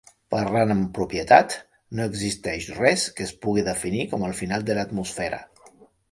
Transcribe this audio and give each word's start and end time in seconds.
Parlant 0.33 0.71
amb 0.75 0.85
propietat, 0.93 1.57
no 1.99 2.07
existeix 2.11 2.69
res 2.77 3.03
que 3.19 3.23
es 3.27 3.33
pugui 3.43 3.65
definir 3.67 4.05
com 4.15 4.25
el 4.29 4.33
final 4.39 4.65
de 4.71 4.79
l'atmosfera. 4.79 5.41